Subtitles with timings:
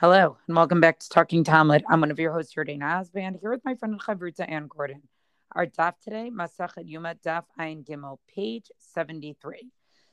[0.00, 1.84] Hello, and welcome back to Talking Talmud.
[1.86, 5.02] I'm one of your hosts, Dana Osband, here with my friend Chavruta Ann Gordon.
[5.52, 9.70] Our daf today, Masachet Yuma Daf Ayin Gimel, page 73.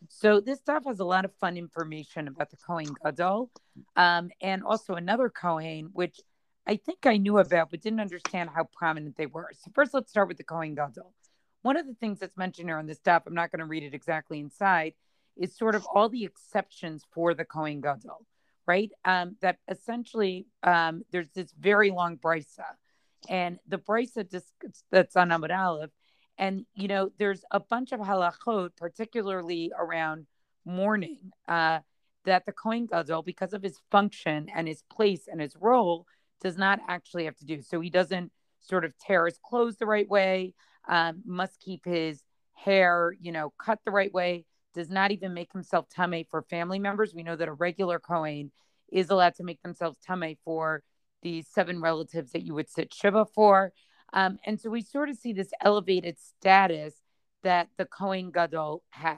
[0.09, 3.49] So this daf has a lot of fun information about the Kohen Gadol,
[3.95, 6.19] um, and also another Kohen, which
[6.67, 9.47] I think I knew about, but didn't understand how prominent they were.
[9.53, 11.13] So first, let's start with the Kohen Gadol.
[11.61, 13.83] One of the things that's mentioned here on this daf, I'm not going to read
[13.83, 14.95] it exactly inside,
[15.37, 18.25] is sort of all the exceptions for the Kohen Gadol
[18.67, 18.91] right?
[19.05, 22.65] Um, that essentially um, there's this very long brisa,
[23.29, 24.25] and the brisa
[24.91, 25.91] that's on Amud Aleph,
[26.37, 30.27] and you know there's a bunch of halachot, particularly around
[30.65, 31.79] mourning, uh,
[32.25, 36.05] that the Kohen Gadol, because of his function and his place and his role,
[36.41, 37.61] does not actually have to do.
[37.61, 40.53] So he doesn't sort of tear his clothes the right way,
[40.89, 42.21] um, must keep his
[42.53, 44.45] hair, you know, cut the right way
[44.77, 47.13] does not even make himself tame for family members.
[47.13, 48.51] We know that a regular Kohen
[48.89, 50.83] is allowed to make themselves tame for
[51.23, 53.73] the seven relatives that you would sit Shiva for.
[54.13, 56.93] Um, and so we sort of see this elevated status
[57.43, 59.17] that the Kohen Gadol has.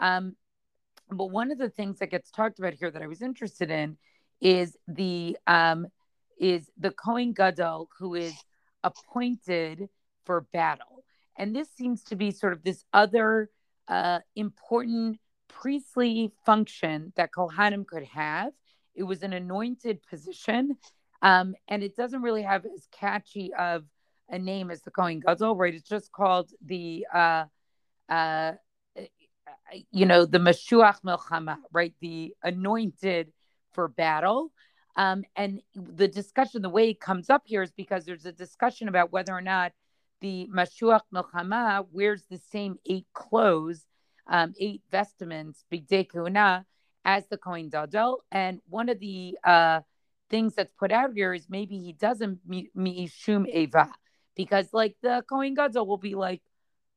[0.00, 0.34] Um,
[1.10, 3.96] but one of the things that gets talked about here that I was interested in
[4.40, 5.86] is the um,
[6.38, 8.34] is the Kohen Gadol who is
[8.82, 9.88] appointed
[10.24, 11.04] for battle,
[11.38, 13.50] and this seems to be sort of this other
[13.88, 18.52] uh, important priestly function that Kohanim could have.
[18.94, 20.76] It was an anointed position,
[21.22, 23.84] um, and it doesn't really have as catchy of
[24.28, 25.74] a name as the Kohen Gadol, right?
[25.74, 27.44] It's just called the, uh,
[28.08, 28.52] uh,
[29.90, 31.94] you know, the Mashuach Melchama, right?
[32.00, 33.32] The anointed
[33.72, 34.52] for battle.
[34.96, 38.88] Um, and the discussion, the way it comes up here is because there's a discussion
[38.88, 39.72] about whether or not
[40.20, 43.84] the Mashuach Melchama wears the same eight clothes,
[44.26, 46.64] um, eight vestments, Bigdei Kuna,
[47.04, 48.24] as the Kohen Gadol.
[48.32, 49.80] And one of the uh,
[50.30, 53.92] things that's put out here is maybe he doesn't Mishum Eva,
[54.34, 56.42] because like the Kohen Gadol will be like,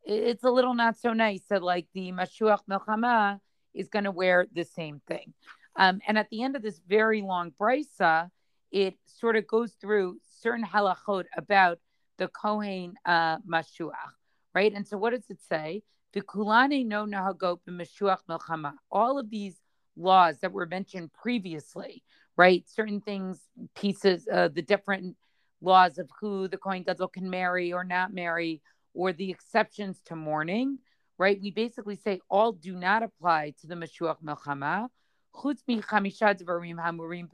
[0.03, 3.40] it's a little not so nice that like the Mashuach Melchama
[3.74, 5.34] is going to wear the same thing.
[5.75, 8.29] Um, and at the end of this very long brisa,
[8.72, 11.79] it sort of goes through certain halachot about
[12.19, 14.13] the Kohen uh, Mashuach,
[14.53, 14.72] right?
[14.74, 15.81] And so what does it say?
[16.13, 18.74] The Kulane no nahagot b'Mashuach Melchama.
[18.91, 19.56] All of these
[19.96, 22.03] laws that were mentioned previously,
[22.38, 22.63] right?
[22.68, 23.40] Certain things,
[23.75, 25.16] pieces, uh, the different
[25.62, 28.62] laws of who the Kohen Gadol can marry or not marry,
[28.94, 30.79] or the exceptions to mourning,
[31.18, 31.40] right?
[31.41, 34.90] We basically say all do not apply to the Mashuach Melchama,
[35.35, 37.28] chutz mi hamurim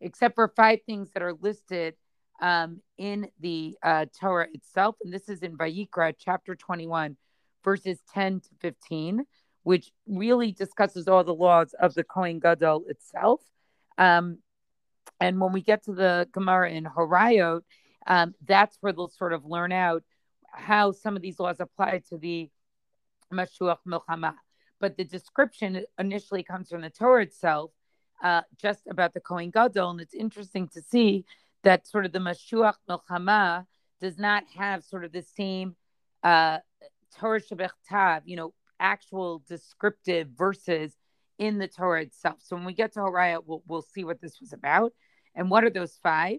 [0.00, 1.94] except for five things that are listed
[2.42, 4.96] um, in the uh, Torah itself.
[5.02, 7.16] And this is in Vayikra, chapter 21,
[7.64, 9.24] verses 10 to 15,
[9.62, 13.40] which really discusses all the laws of the Kohen Gadol itself.
[13.96, 14.38] Um,
[15.20, 17.62] and when we get to the Gemara in Horayot,
[18.08, 20.02] um, that's where they'll sort of learn out
[20.52, 22.50] how some of these laws apply to the
[23.32, 24.34] Mashuach Milchama.
[24.80, 27.70] But the description initially comes from the Torah itself,
[28.20, 29.90] uh, just about the Kohen Gadol.
[29.90, 31.24] And it's interesting to see
[31.62, 33.66] that sort of the Mashuach Milchama
[34.00, 35.76] does not have sort of the same
[36.22, 36.58] uh,
[37.18, 40.96] Torah Shebichtav, you know, actual descriptive verses
[41.38, 42.38] in the Torah itself.
[42.40, 44.92] So when we get to Horayot, we'll, we'll see what this was about.
[45.34, 46.38] And what are those five?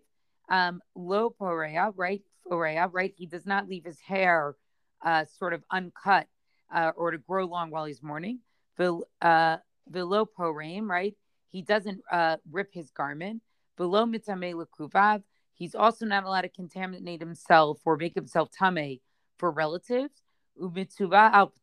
[0.49, 2.21] Um, Lo Porea, right?
[2.49, 3.13] Porea, right?
[3.15, 4.55] He does not leave his hair
[5.03, 6.27] uh, sort of uncut
[6.73, 8.39] uh, or to grow long while he's mourning.
[8.77, 9.57] Vil, uh,
[9.91, 11.15] Vilo Poreim, right?
[11.49, 13.41] He doesn't uh, rip his garment
[13.77, 15.23] below lekuvav.
[15.53, 18.99] He's also not allowed to contaminate himself or make himself tame
[19.37, 20.23] for relatives.
[20.59, 21.53] Umitzuva al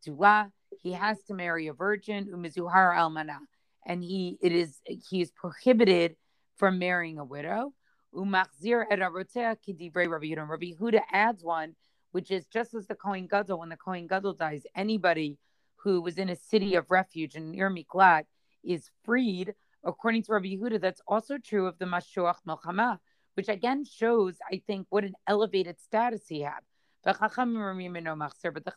[0.82, 2.26] He has to marry a virgin.
[2.26, 3.38] Umizuhar almana.
[3.86, 6.16] And he it is he is prohibited
[6.56, 7.72] from marrying a widow.
[8.14, 10.48] Umachzir et kidivrei Rabbi Yehuda.
[10.48, 11.74] Rabbi Yehuda adds one,
[12.12, 15.38] which is just as the Kohen Gadol, when the Kohen Gadol dies, anybody
[15.76, 18.24] who was in a city of refuge and near Miklat
[18.62, 19.54] is freed
[19.84, 22.98] according to Rabbi Yehuda, that's also true of the Mashuach Melchama,
[23.34, 26.60] which again shows, I think, what an elevated status he had.
[27.02, 27.28] But the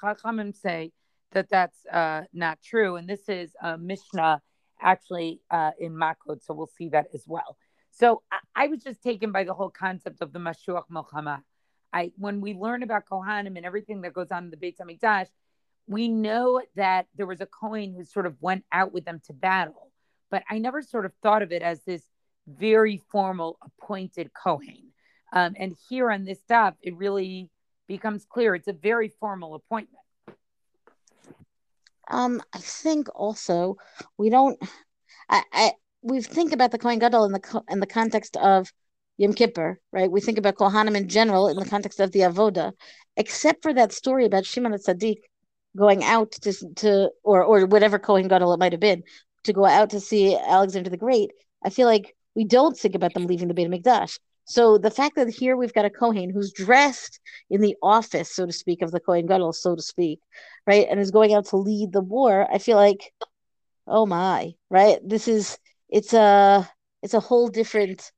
[0.01, 0.91] Chachamim say
[1.31, 2.95] that that's uh, not true.
[2.95, 4.41] And this is a Mishnah
[4.81, 7.57] actually uh, in Makot, so we'll see that as well.
[7.91, 11.41] So I, I, was just taken by the whole concept of the Mashuach Melchama.
[11.91, 15.27] I, when we learn about Kohanim and everything that goes on in the Beit HaMikdash,
[15.85, 19.33] we know that there was a Kohen who sort of went out with them to
[19.33, 19.92] battle
[20.33, 22.01] but I never sort of thought of it as this
[22.47, 24.91] very formal appointed Kohen.
[25.31, 27.51] Um, and here on this stuff, it really
[27.87, 30.03] becomes clear it's a very formal appointment.
[32.09, 33.77] Um, I think also
[34.17, 34.57] we don't.
[35.29, 35.71] I, I
[36.01, 38.73] we think about the Kohen Gadol in the in the context of
[39.17, 40.11] Yom Kippur, right?
[40.11, 42.71] We think about Kohanim in general in the context of the Avoda,
[43.17, 45.19] except for that story about Shimon Tzaddik
[45.77, 49.03] going out to to or or whatever Kohen Gadol it might have been
[49.43, 51.31] to go out to see Alexander the Great.
[51.63, 54.19] I feel like we don't think about them leaving the Beit Mikdash.
[54.45, 57.19] So the fact that here we've got a Kohen who's dressed
[57.49, 60.19] in the office, so to speak, of the Kohen Gadol, so to speak,
[60.67, 63.13] right, and is going out to lead the war, I feel like,
[63.87, 64.99] oh my, right?
[65.03, 65.57] This is
[65.89, 66.69] it's a
[67.01, 68.11] it's a whole different,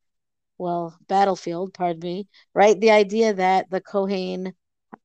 [0.57, 1.73] well, battlefield.
[1.73, 2.79] Pardon me, right?
[2.79, 4.53] The idea that the Kohen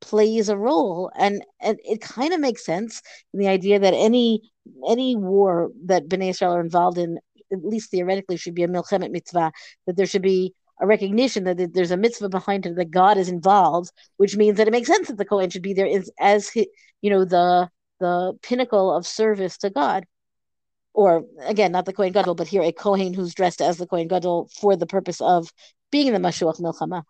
[0.00, 3.02] plays a role, and and it kind of makes sense
[3.34, 4.50] in the idea that any
[4.88, 7.18] any war that Bnei Israel are involved in,
[7.52, 9.52] at least theoretically, should be a milchemet mitzvah.
[9.86, 13.28] That there should be a recognition that there's a mitzvah behind it, that God is
[13.28, 16.50] involved, which means that it makes sense that the Kohen should be there as, as
[16.54, 17.68] you know the
[18.00, 20.04] the pinnacle of service to God.
[20.92, 24.08] Or again, not the Kohen Gadol, but here a Kohen who's dressed as the Kohen
[24.08, 25.52] Gadol for the purpose of
[25.92, 27.04] being the Mashuach Milchama.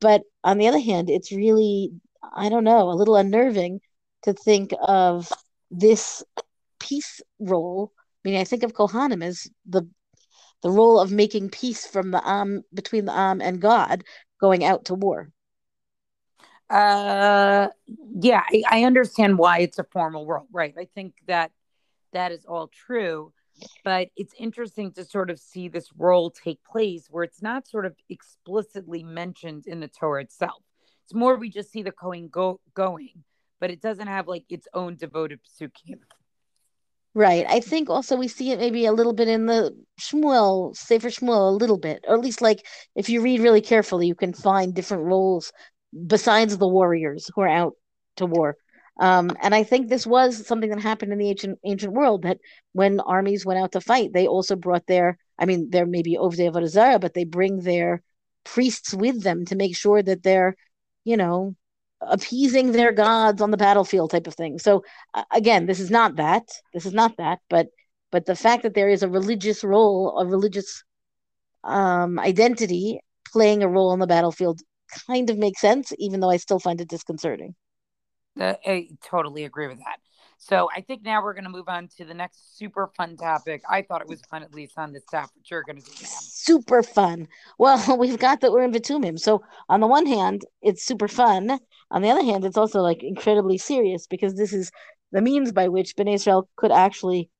[0.00, 1.92] But on the other hand, it's really,
[2.34, 3.80] I don't know, a little unnerving
[4.24, 5.32] to think of
[5.70, 6.22] this
[6.82, 7.92] peace role.
[8.24, 9.88] I mean, I think of Kohanim as the
[10.62, 14.04] the role of making peace from the Am between the Am and God
[14.40, 15.30] going out to war.
[16.70, 17.68] Uh,
[18.20, 20.74] yeah, I, I understand why it's a formal role, right?
[20.78, 21.50] I think that
[22.12, 23.32] that is all true,
[23.84, 27.84] but it's interesting to sort of see this role take place where it's not sort
[27.84, 30.62] of explicitly mentioned in the Torah itself.
[31.04, 33.24] It's more we just see the Kohen go going,
[33.60, 35.98] but it doesn't have like its own devoted psukim.
[37.14, 37.44] Right.
[37.46, 41.48] I think also we see it maybe a little bit in the Shmuel, Sefer Shmuel,
[41.50, 44.74] a little bit, or at least like if you read really carefully, you can find
[44.74, 45.52] different roles
[46.06, 47.74] besides the warriors who are out
[48.16, 48.56] to war.
[48.98, 52.38] Um, and I think this was something that happened in the ancient ancient world that
[52.72, 56.16] when armies went out to fight, they also brought their, I mean, there may be
[56.16, 58.02] the Avodah but they bring their
[58.44, 60.56] priests with them to make sure that they're,
[61.04, 61.56] you know,
[62.08, 64.58] appeasing their gods on the battlefield type of thing.
[64.58, 64.84] So
[65.32, 66.44] again, this is not that.
[66.74, 67.68] This is not that, but
[68.10, 70.84] but the fact that there is a religious role, a religious
[71.64, 73.00] um, identity
[73.32, 74.60] playing a role on the battlefield
[75.06, 77.54] kind of makes sense, even though I still find it disconcerting.
[78.38, 79.98] Uh, I totally agree with that.
[80.38, 83.62] So I think now we're going to move on to the next super fun topic.
[83.70, 85.92] I thought it was fun, at least on the staff, but you're going to do.
[86.04, 87.28] Super fun.
[87.58, 89.20] Well, we've got that we're in Vitumim.
[89.20, 91.60] So on the one hand, it's super fun.
[91.92, 94.70] On the other hand, it's also like incredibly serious because this is
[95.12, 97.30] the means by which Bnei Israel could actually,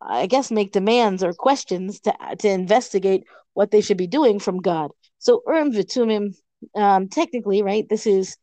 [0.00, 3.24] I guess, make demands or questions to to investigate
[3.54, 4.90] what they should be doing from God.
[5.18, 6.34] So Urim Vitumim,
[6.76, 7.86] um, technically, right?
[7.88, 8.36] This is,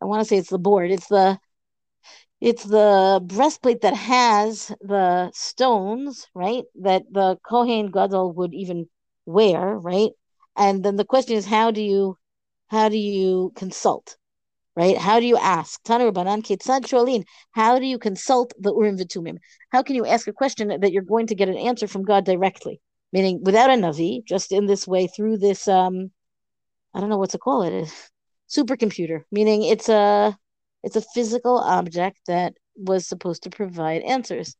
[0.00, 0.90] I want to say it's the board.
[0.90, 1.38] It's the
[2.40, 6.64] it's the breastplate that has the stones, right?
[6.82, 8.88] That the Kohen Gadol would even
[9.24, 10.10] wear, right?
[10.56, 12.16] And then the question is, how do you,
[12.68, 14.16] how do you consult,
[14.76, 14.96] right?
[14.98, 15.82] How do you ask?
[15.84, 17.24] Tanu Rabbanan Ketzad Sholin.
[17.52, 19.38] How do you consult the Urim Vitumim?
[19.70, 22.24] How can you ask a question that you're going to get an answer from God
[22.24, 22.80] directly,
[23.12, 26.10] meaning without a navi, just in this way through this, um,
[26.94, 27.88] I don't know what to call it,
[28.48, 30.36] supercomputer, meaning it's a
[30.82, 34.54] it's a physical object that was supposed to provide answers.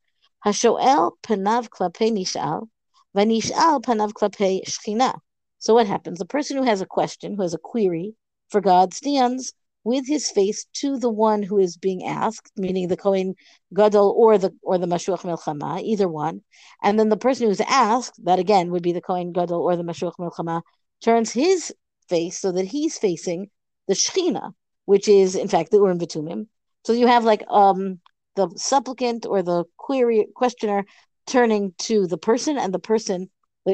[0.44, 2.68] Hashoel panav klape nishal,
[3.16, 5.18] vanishal panav klape shchina.
[5.58, 6.18] So what happens?
[6.18, 8.14] The person who has a question, who has a query
[8.48, 9.52] for God, stands
[9.86, 13.36] with his face to the one who is being asked, meaning the Kohen
[13.72, 16.42] Gadol or the or the Mashuach Milchama, either one.
[16.82, 19.84] And then the person who's asked, that again would be the Kohen Gadol or the
[19.84, 20.62] Mashuach Milchama,
[21.04, 21.72] turns his
[22.08, 23.48] face so that he's facing
[23.86, 24.54] the Shechina,
[24.86, 26.48] which is in fact the Urim Vitumim.
[26.84, 28.00] So you have like um
[28.34, 30.84] the supplicant or the query questioner
[31.28, 33.30] turning to the person and the person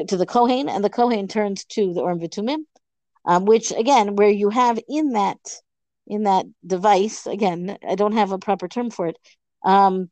[0.07, 2.65] to the Kohen and the Kohen turns to the Urim Vitumim,
[3.25, 5.39] um, which again, where you have in that
[6.07, 9.17] in that device, again, I don't have a proper term for it,
[9.63, 10.09] um,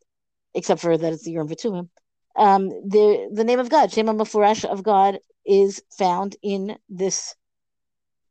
[0.53, 1.89] except for that it's the Urim Vitumim.
[2.35, 7.35] Um, the the name of God, Shema Mafurash of God, is found in this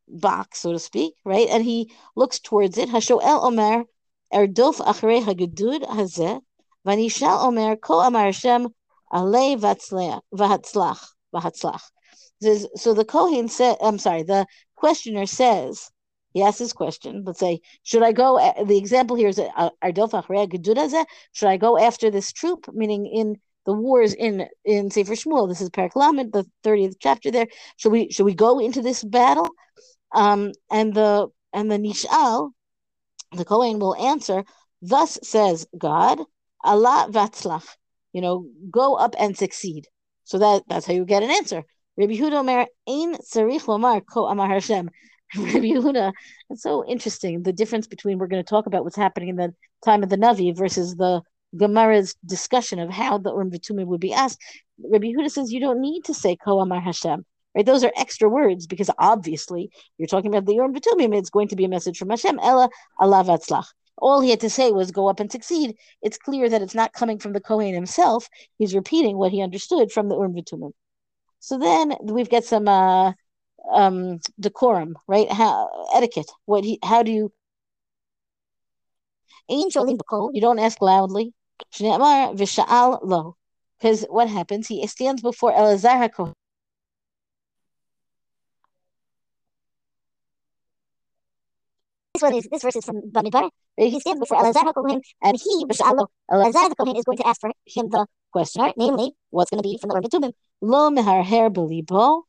[0.09, 1.49] box, so to speak, right?
[1.51, 2.89] And he looks towards it.
[2.89, 3.85] Hashoel Omer,
[4.33, 6.41] Erdof Achrei Hagedud Hazeh,
[6.87, 8.69] Vanishal Omer, Ko Amar Hashem,
[9.13, 11.83] Alei Vahatzlach, Vahatzlach.
[12.77, 15.91] So the Kohen said, I'm sorry, the questioner says,
[16.33, 17.25] he asks his question.
[17.27, 18.39] Let's say, should I go?
[18.65, 22.67] The example here is Achrei Hagedud Should I go after this troop?
[22.73, 25.49] Meaning in the wars in in Sefer Shmuel.
[25.49, 27.31] This is Perek Lamed, the thirtieth chapter.
[27.31, 27.47] There,
[27.77, 29.49] should we should we go into this battle?
[30.13, 32.51] Um, and the and the Nishal,
[33.33, 34.45] the Kohen will answer,
[34.83, 36.21] thus says God,
[36.65, 37.67] Allah vatzlach,
[38.13, 39.87] you know, go up and succeed.
[40.25, 41.65] So that that's how you get an answer.
[41.97, 44.91] Rabbi Yehuda Omer Ein Tzarich Lomar Ko Amar Hashem.
[45.37, 46.13] Rabbi Yehuda,
[46.51, 49.55] it's so interesting the difference between we're going to talk about what's happening in the
[49.85, 51.23] time of the Navi versus the
[51.57, 54.41] Gemara's discussion of how the Urim Vitumim would be asked.
[54.83, 57.25] Rabbi Yehuda says you don't need to say Ko Amar Hashem.
[57.55, 61.17] Right, those are extra words because obviously you're talking about the Urim Vitumim.
[61.17, 62.41] It's going to be a message from Hashem.
[62.41, 62.69] Ella
[62.99, 63.67] Allah Vatzlach.
[63.99, 65.77] All he had to say was go up and succeed.
[66.03, 68.29] It's clear that it's not coming from the Kohen himself.
[68.59, 70.73] He's repeating what he understood from the Urim Vitumim.
[71.39, 73.13] So then we've got some uh,
[73.73, 75.31] um, decorum, right?
[75.31, 76.31] How etiquette.
[76.45, 77.33] What he, how do you?
[79.49, 79.89] Angel
[80.33, 81.33] you don't ask loudly.
[81.77, 81.99] because
[84.09, 84.69] what happens?
[84.69, 86.33] He stands before Elazar HaKohen.
[92.15, 93.51] This one is this verse is from Bamidbar.
[93.77, 97.89] He stands before Elazar HaKohen, and he, Elazar HaKohen, is going to ask for him
[97.89, 100.33] the question, namely, what's going to be from the.
[100.61, 102.23] Lo mehar her belibo.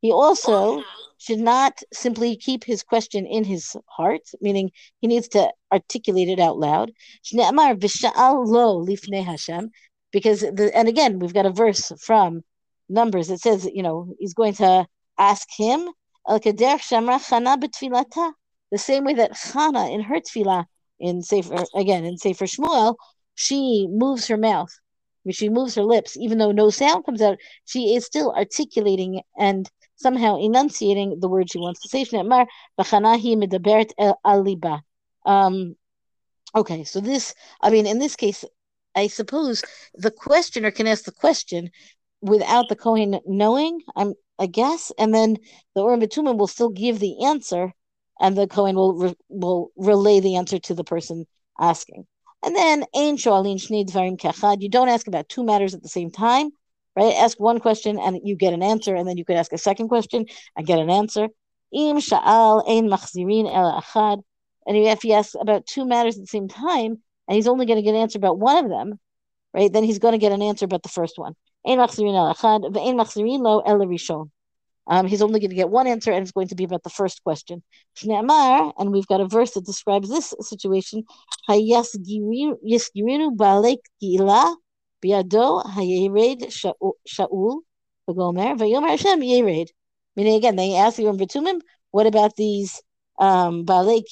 [0.00, 0.84] He also
[1.18, 6.38] should not simply keep his question in his heart, meaning he needs to articulate it
[6.38, 6.92] out loud.
[10.10, 12.42] Because the and again we've got a verse from
[12.88, 13.28] Numbers.
[13.28, 14.86] That says, you know, he's going to
[15.18, 15.90] ask him
[16.26, 16.40] the
[18.76, 20.64] same way that Chana in her tefillah
[21.00, 22.96] in Sefer again in Sefer Shmuel,
[23.34, 24.70] she moves her mouth,
[25.30, 29.70] she moves her lips, even though no sound comes out, she is still articulating and
[29.98, 32.04] somehow enunciating the word she wants to say.
[35.26, 35.76] Um,
[36.54, 38.44] okay, so this, I mean, in this case,
[38.94, 39.62] I suppose
[39.94, 41.70] the questioner can ask the question
[42.20, 45.36] without the Kohen knowing, I'm, I guess, and then
[45.74, 46.00] the Urim
[46.38, 47.72] will still give the answer,
[48.20, 51.26] and the Kohen will re, will relay the answer to the person
[51.60, 52.06] asking.
[52.44, 56.50] And then, you don't ask about two matters at the same time
[56.98, 57.14] right?
[57.14, 59.88] Ask one question and you get an answer, and then you could ask a second
[59.88, 60.26] question
[60.56, 61.28] and get an answer.
[61.72, 64.22] Im sha'al ein machzirin el achad.
[64.66, 67.76] And if he asks about two matters at the same time, and he's only going
[67.76, 68.98] to get an answer about one of them,
[69.54, 69.72] right?
[69.72, 71.34] Then he's going to get an answer about the first one.
[71.64, 74.30] Ein machzirin el achad, ve'ein machzirin lo el rishon.
[74.90, 76.90] Um, he's only going to get one answer, and it's going to be about the
[76.90, 77.62] first question.
[78.02, 81.04] And we've got a verse that describes this situation.
[85.02, 87.60] Biado hayered Shaul
[88.08, 89.68] v'gomer v'yomer Hashem yered.
[90.16, 92.82] Meaning again, they ask you in Bitumim, what about these
[93.18, 94.02] um, Balei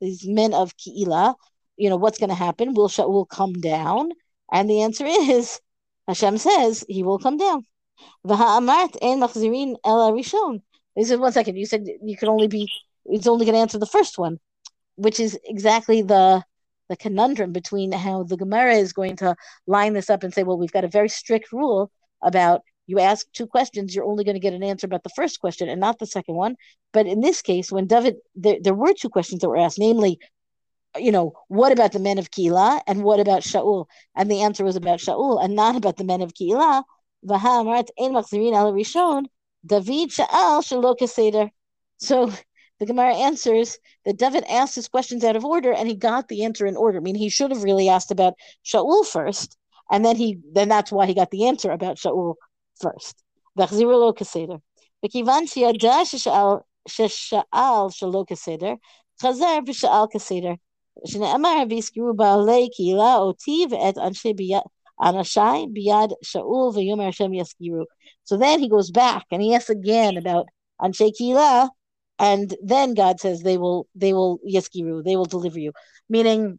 [0.00, 1.34] these men of Keilah?
[1.76, 2.74] You know, what's going to happen?
[2.74, 4.10] Will Shaul come down?
[4.52, 5.60] And the answer is,
[6.06, 7.64] Hashem says he will come down.
[8.26, 10.60] V'ha'amart en machzirin el arishon.
[10.94, 12.68] He said, one second, you said you could only be,
[13.06, 14.38] it's only going to answer the first one,
[14.96, 16.42] which is exactly the
[16.90, 19.34] the conundrum between how the Gemara is going to
[19.66, 23.26] line this up and say, well, we've got a very strict rule about you ask
[23.32, 26.00] two questions, you're only going to get an answer about the first question and not
[26.00, 26.56] the second one.
[26.92, 30.18] But in this case, when David, there, there were two questions that were asked, namely,
[30.98, 33.86] you know, what about the men of Keilah and what about Shaul?
[34.16, 36.82] And the answer was about Shaul and not about the men of Keilah.
[39.64, 41.50] David Sha'al
[41.98, 42.32] So
[42.80, 46.44] the Gemara answers that David asked his questions out of order and he got the
[46.44, 46.98] answer in order.
[46.98, 48.34] I mean, he should have really asked about
[48.64, 49.56] Shaul first,
[49.90, 52.34] and then he then that's why he got the answer about Shaul
[52.80, 53.22] first.
[53.56, 53.66] So
[68.36, 70.46] then he goes back and he asks again about
[70.80, 71.68] Anshe Keilah
[72.20, 75.72] and then God says they will they will yeskiru, they will deliver you.
[76.08, 76.58] Meaning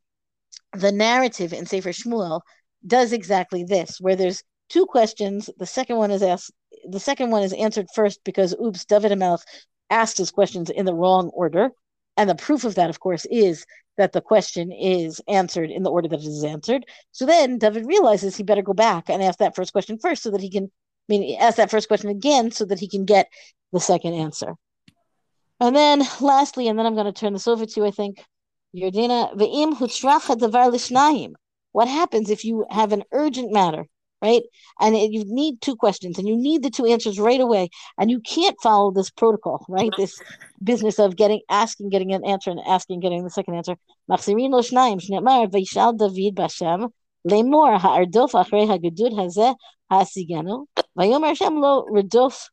[0.73, 2.41] the narrative in Sefer Shmuel
[2.85, 5.49] does exactly this, where there's two questions.
[5.57, 6.51] The second one is asked
[6.89, 9.43] the second one is answered first because oops, David Hamelech
[9.91, 11.69] asked his questions in the wrong order.
[12.17, 13.65] And the proof of that, of course, is
[13.97, 16.85] that the question is answered in the order that it is answered.
[17.11, 20.31] So then David realizes he better go back and ask that first question first so
[20.31, 20.69] that he can I
[21.07, 23.27] mean ask that first question again so that he can get
[23.71, 24.55] the second answer.
[25.61, 28.25] And then lastly, and then I'm going to turn this over to you, I think,
[30.73, 31.33] lishnayim.
[31.71, 33.85] What happens if you have an urgent matter,
[34.23, 34.41] right?
[34.79, 37.69] And you need two questions and you need the two answers right away.
[37.99, 39.91] And you can't follow this protocol, right?
[39.95, 40.19] This
[40.63, 43.75] business of getting, asking, getting an answer and asking, getting the second answer.
[44.09, 44.51] David
[47.23, 49.55] lemor ha'ardof achrei ha'gedud hazeh
[49.91, 50.65] ha'asigenu,
[50.97, 52.49] vayomer Hashem lo redof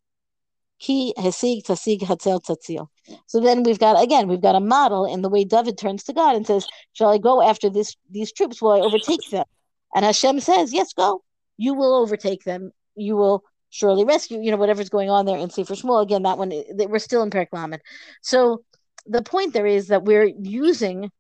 [0.78, 2.88] ki hesig tasig hatzel tatzil.
[3.26, 6.12] So then we've got again we've got a model in the way David turns to
[6.12, 8.60] God and says, "Shall I go after this these troops?
[8.62, 9.44] Will I overtake them?"
[9.94, 11.22] And Hashem says, "Yes, go.
[11.56, 12.72] You will overtake them.
[12.94, 16.02] You will surely rescue, you know, whatever's going on there in Sefer Shmuel.
[16.02, 17.80] Again, that one, we're still in Perek Lamed.
[18.22, 18.64] So
[19.06, 21.10] the point there is that we're using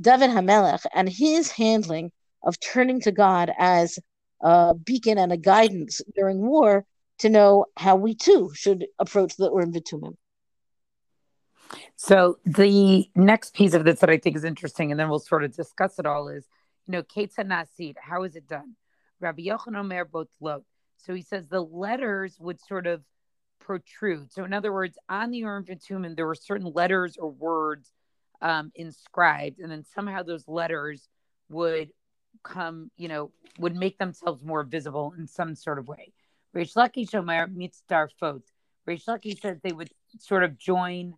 [0.00, 3.98] David Hamelech and his handling of turning to God as
[4.40, 6.84] a beacon and a guidance during war
[7.18, 10.16] to know how we too should approach the Urim Vitumim.
[11.96, 15.44] So the next piece of this that I think is interesting, and then we'll sort
[15.44, 16.46] of discuss it all, is
[16.86, 18.76] you know, Ketza Nasid, how is it done?
[19.20, 20.64] Rabbi Yochanan Omer both low.
[20.98, 23.02] So he says the letters would sort of
[23.60, 24.32] protrude.
[24.32, 27.90] So in other words, on the Urim Vitumim, there were certain letters or words
[28.40, 31.08] um, inscribed, and then somehow those letters
[31.48, 31.90] would
[32.42, 36.12] come, you know, would make themselves more visible in some sort of way.
[36.56, 38.10] Reish Lakish Omer Mitzdarfot.
[38.18, 38.42] Fot.
[38.88, 41.14] Reish Lakish says they would sort of join,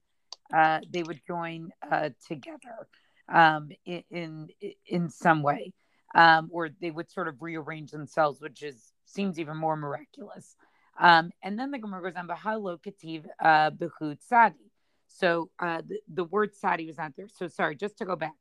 [0.53, 2.89] uh, they would join uh, together
[3.33, 4.49] um, in,
[4.87, 5.73] in, some way,
[6.15, 10.57] um, or they would sort of rearrange themselves, which is seems even more miraculous.
[10.99, 14.73] Um, and then the Gemara goes on, Bahalo Kativ Bechut Sadi.
[15.07, 17.29] So uh, the, the word Sadi was not there.
[17.29, 18.35] So sorry, just to go back.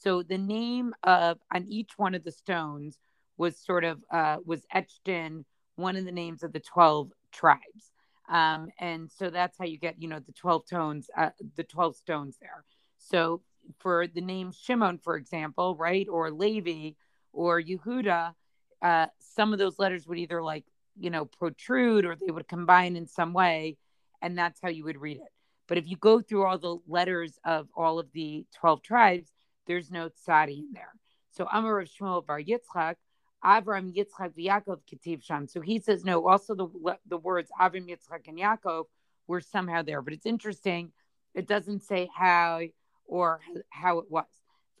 [0.00, 2.98] So the name of on each one of the stones
[3.38, 5.44] was sort of uh, was etched in
[5.76, 7.92] one of the names of the 12 tribes.
[8.28, 11.96] Um, and so that's how you get, you know, the 12 tones, uh, the 12
[11.96, 12.64] stones there.
[12.98, 13.42] So
[13.78, 16.92] for the name Shimon, for example, right, or Levi
[17.32, 18.34] or Yehuda,
[18.80, 20.64] uh, some of those letters would either like,
[20.98, 23.76] you know, protrude or they would combine in some way.
[24.20, 25.32] And that's how you would read it.
[25.68, 29.32] But if you go through all the letters of all of the 12 tribes,
[29.66, 30.92] there's no tzadi in there.
[31.30, 32.96] So Amar of Shmuel Bar Yitzchak,
[33.44, 35.46] Avram, Yitzchak, Yaakov, Ketiv Sham.
[35.46, 36.26] So he says no.
[36.26, 38.84] Also, the the words Avram, Yitzchak, and Yaakov
[39.26, 40.92] were somehow there, but it's interesting.
[41.34, 42.60] It doesn't say how
[43.06, 44.26] or how it was.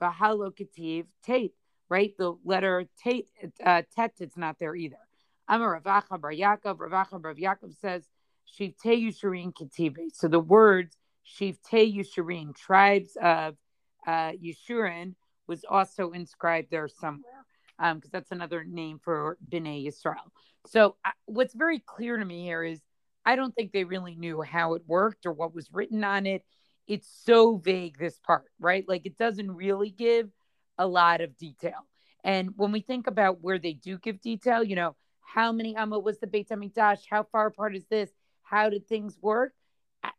[0.00, 1.54] Vahalo Ketiv Tate,
[1.88, 2.12] right?
[2.18, 3.28] The letter Tate,
[3.64, 4.96] uh, Tet, it's not there either.
[5.48, 8.04] Amar Rav Acha Bar Yaakov, Rav Acha Bar Yaakov says
[8.58, 10.08] Shivte Yeshurun Ketibe.
[10.12, 10.96] So the words
[11.26, 13.56] Shivte Yeshurun, tribes of
[14.06, 15.14] uh, Yeshurun,
[15.46, 17.41] was also inscribed there somewhere
[17.78, 20.30] because um, that's another name for Bnei Yisrael.
[20.66, 22.80] So uh, what's very clear to me here is
[23.24, 26.44] I don't think they really knew how it worked or what was written on it.
[26.86, 28.84] It's so vague, this part, right?
[28.86, 30.28] Like it doesn't really give
[30.78, 31.86] a lot of detail.
[32.24, 35.98] And when we think about where they do give detail, you know, how many Amma
[35.98, 37.00] was the Beit HaMikdash?
[37.08, 38.10] How far apart is this?
[38.42, 39.52] How did things work?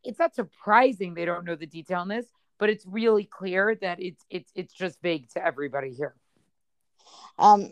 [0.03, 2.25] It's not surprising they don't know the detail on this,
[2.57, 6.15] but it's really clear that it's it's it's just vague to everybody here.
[7.37, 7.69] Um,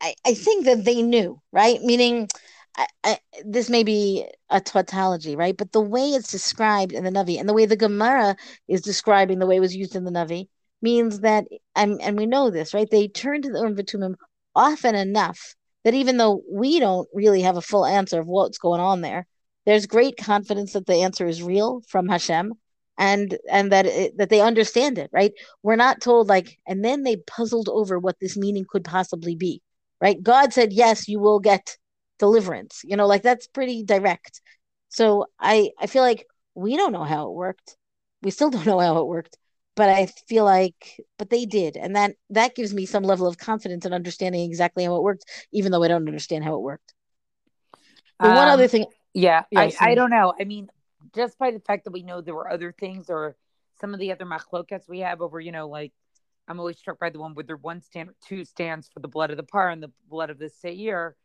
[0.00, 1.80] I, I think that they knew, right?
[1.82, 2.28] Meaning,
[2.76, 5.56] I, I, this may be a tautology, right?
[5.56, 8.36] But the way it's described in the Navi and the way the Gemara
[8.68, 10.48] is describing the way it was used in the Navi
[10.82, 11.46] means that,
[11.76, 12.90] and, and we know this, right?
[12.90, 14.14] They turn to the Urim Vitumim
[14.54, 18.80] often enough that even though we don't really have a full answer of what's going
[18.80, 19.26] on there,
[19.66, 22.54] there's great confidence that the answer is real from Hashem
[22.98, 25.32] and and that it, that they understand it right?
[25.62, 29.62] We're not told like and then they puzzled over what this meaning could possibly be
[30.00, 30.22] right?
[30.22, 31.76] God said yes you will get
[32.18, 34.40] deliverance you know like that's pretty direct.
[34.88, 37.76] So i i feel like we don't know how it worked.
[38.22, 39.36] We still don't know how it worked
[39.76, 43.38] but i feel like but they did and that that gives me some level of
[43.38, 46.94] confidence in understanding exactly how it worked even though i don't understand how it worked.
[48.20, 50.34] But um, one other thing yeah, I, I don't know.
[50.38, 50.68] I mean
[51.14, 53.36] just by the fact that we know there were other things or
[53.80, 55.92] some of the other machlokets we have over, you know, like
[56.48, 59.08] I'm always struck by the one where there one stand or two stands for the
[59.08, 61.16] blood of the par and the blood of the seir.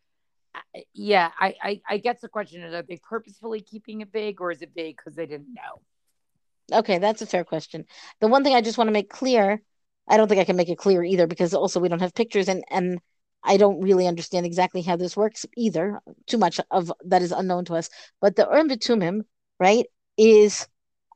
[0.94, 4.52] Yeah, I, I, I guess the question is: Are they purposefully keeping it vague, or
[4.52, 6.78] is it vague because they didn't know?
[6.80, 7.86] Okay, that's a fair question.
[8.20, 9.62] The one thing I just want to make clear,
[10.08, 12.50] I don't think I can make it clear either because also we don't have pictures
[12.50, 13.00] and and
[13.44, 16.00] I don't really understand exactly how this works either.
[16.28, 17.90] Too much of that is unknown to us.
[18.22, 19.22] But the Urim Vitumim
[19.60, 19.86] right,
[20.18, 20.68] is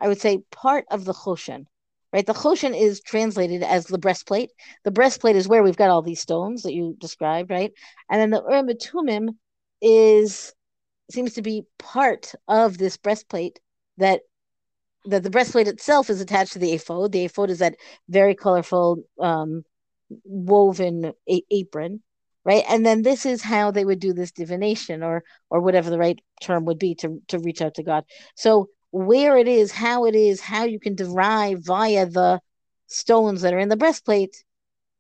[0.01, 1.65] I would say part of the choshen.
[2.12, 4.51] Right, the choshen is translated as the breastplate.
[4.84, 7.73] The breastplate is where we've got all these stones that you described, right?
[8.10, 9.29] And then the urim tumim
[9.82, 10.53] is
[11.12, 13.60] seems to be part of this breastplate
[13.97, 14.21] that
[15.06, 17.12] that the breastplate itself is attached to the ephod.
[17.12, 17.75] The ephod is that
[18.10, 19.63] very colorful um,
[20.23, 22.01] woven a- apron,
[22.45, 22.63] right?
[22.67, 26.19] And then this is how they would do this divination or or whatever the right
[26.41, 28.06] term would be to to reach out to god.
[28.36, 32.39] So where it is how it is how you can derive via the
[32.88, 34.43] stones that are in the breastplate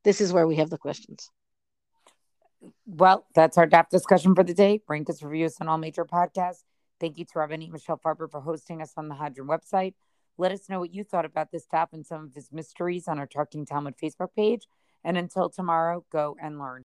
[0.03, 1.29] this is where we have the questions.
[2.85, 4.81] Well that's our daf discussion for the day.
[4.87, 6.63] Rank us reviews on all major podcasts.
[6.99, 9.93] Thank you to Rabbanit michelle farber for hosting us on the hadran website.
[10.37, 13.19] Let us know what you thought about this daf and some of his mysteries on
[13.19, 14.65] our talking talmud facebook page
[15.03, 16.83] and until tomorrow, go and learn.